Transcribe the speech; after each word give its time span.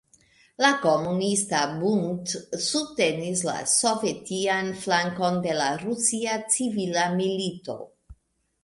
La 0.63 0.69
Komunista 0.85 1.59
Bund 1.81 2.31
subtenis 2.69 3.45
la 3.49 3.55
sovetian 3.75 4.73
flankon 4.87 5.39
de 5.47 5.55
la 5.63 5.71
Rusia 5.87 6.41
Civila 6.57 7.07
Milito. 7.23 7.81